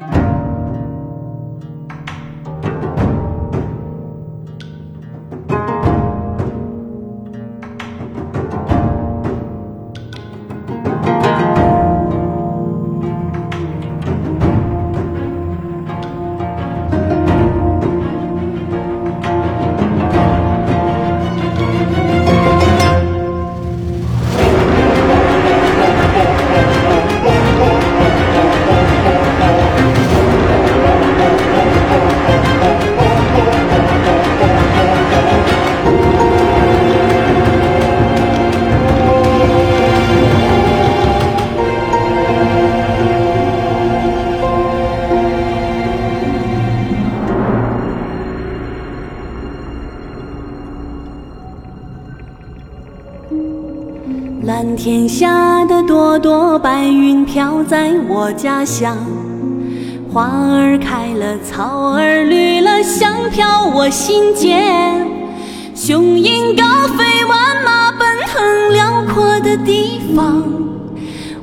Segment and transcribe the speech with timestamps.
[0.00, 0.21] Bye.
[54.44, 58.96] 蓝天下的朵朵白云飘在我家乡，
[60.12, 65.06] 花儿开了，草儿绿了，香飘我心间。
[65.76, 66.64] 雄鹰高
[66.98, 70.42] 飞，万马奔腾，辽阔的地方，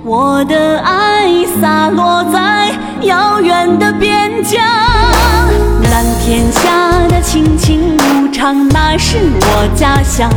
[0.03, 2.70] 我的爱洒落在
[3.03, 4.61] 遥远的边疆。
[5.89, 10.30] 蓝天下的青青牧场，那是我家乡。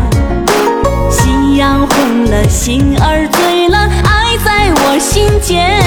[1.13, 5.79] 夕阳红了，心儿醉了，爱在我心间。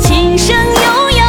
[0.00, 1.25] 琴声悠扬，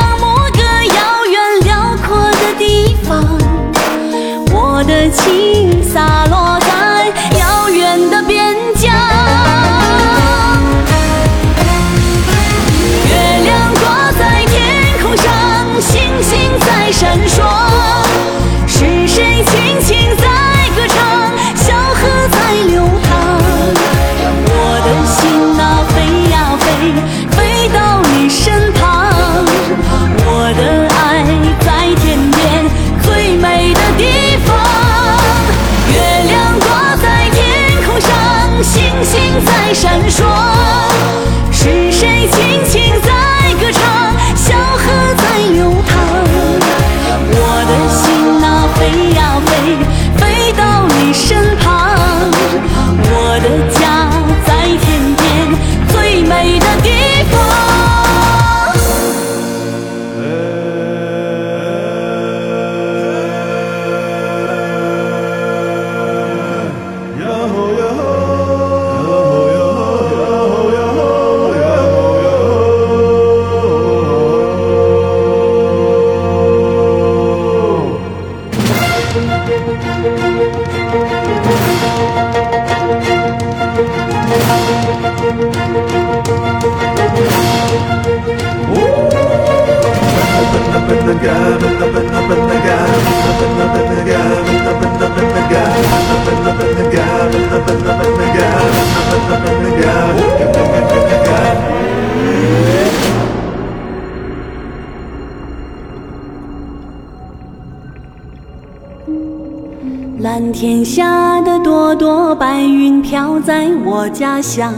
[110.37, 114.71] 蓝天下的朵朵白云飘在我家乡，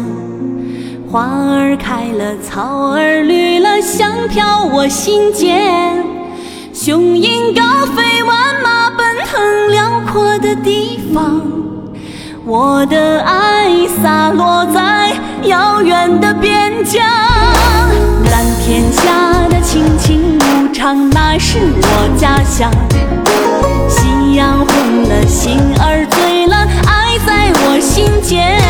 [1.12, 6.02] 花儿开了，草儿绿了，香飘我心间。
[6.74, 11.42] 雄鹰高飞，万马奔腾，辽阔的地方，
[12.46, 15.12] 我的爱洒落在
[15.44, 17.06] 遥远的边疆。
[18.32, 22.72] 蓝天下的青青牧场，那是我家乡。
[25.50, 26.56] 心儿醉了，
[26.86, 28.62] 爱在我心间。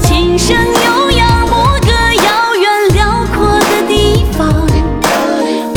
[0.00, 1.52] 琴声悠扬，牧
[1.84, 1.92] 歌
[2.24, 4.48] 遥远，辽阔的地方，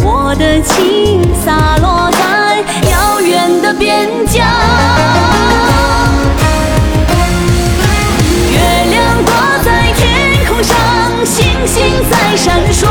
[0.05, 4.47] 我的情洒落在遥远的边疆。
[8.49, 8.55] 月
[8.89, 10.73] 亮挂在天空上，
[11.25, 12.87] 星星在闪烁，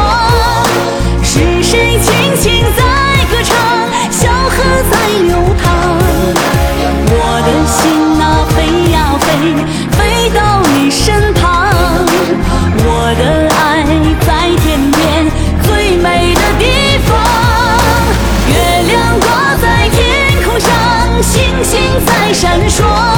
[22.56, 23.15] 传说。